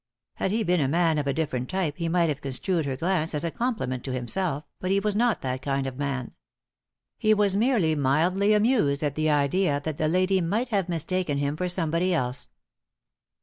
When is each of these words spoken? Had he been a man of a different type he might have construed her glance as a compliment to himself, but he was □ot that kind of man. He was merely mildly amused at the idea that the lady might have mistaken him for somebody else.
Had 0.37 0.49
he 0.49 0.63
been 0.63 0.79
a 0.81 0.87
man 0.87 1.19
of 1.19 1.27
a 1.27 1.33
different 1.33 1.69
type 1.69 1.97
he 1.97 2.09
might 2.09 2.27
have 2.29 2.41
construed 2.41 2.87
her 2.87 2.97
glance 2.97 3.35
as 3.35 3.43
a 3.43 3.51
compliment 3.51 4.03
to 4.05 4.11
himself, 4.11 4.63
but 4.79 4.89
he 4.89 4.99
was 4.99 5.13
□ot 5.13 5.41
that 5.41 5.61
kind 5.61 5.85
of 5.85 5.99
man. 5.99 6.31
He 7.19 7.35
was 7.35 7.55
merely 7.55 7.93
mildly 7.93 8.55
amused 8.55 9.03
at 9.03 9.13
the 9.13 9.29
idea 9.29 9.79
that 9.83 9.99
the 9.99 10.07
lady 10.07 10.41
might 10.41 10.69
have 10.69 10.89
mistaken 10.89 11.37
him 11.37 11.55
for 11.55 11.69
somebody 11.69 12.15
else. 12.15 12.49